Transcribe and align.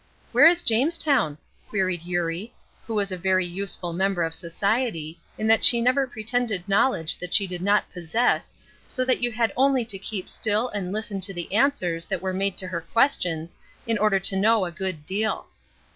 "Where 0.31 0.47
is 0.47 0.63
Jamestown?" 0.63 1.37
queried 1.69 2.01
Eurie, 2.01 2.55
who 2.87 2.95
was 2.95 3.11
a 3.11 3.17
very 3.19 3.45
useful 3.45 3.93
member 3.93 4.23
of 4.23 4.33
society, 4.33 5.19
in 5.37 5.45
that 5.45 5.63
she 5.63 5.79
never 5.79 6.07
pretended 6.07 6.67
knowledge 6.67 7.17
that 7.17 7.35
she 7.35 7.45
did 7.45 7.61
not 7.61 7.91
possess, 7.93 8.55
so 8.87 9.05
that 9.05 9.21
you 9.21 9.31
had 9.31 9.53
only 9.55 9.85
to 9.85 9.99
keep 9.99 10.27
still 10.27 10.69
and 10.69 10.91
listen 10.91 11.21
to 11.21 11.35
the 11.35 11.53
answers 11.53 12.07
that 12.07 12.23
were 12.23 12.33
made 12.33 12.57
to 12.57 12.67
her 12.69 12.81
questions 12.81 13.55
in 13.85 13.99
order 13.99 14.17
to 14.19 14.35
know 14.35 14.65
a 14.65 14.71
good 14.71 15.05
deal. 15.05 15.45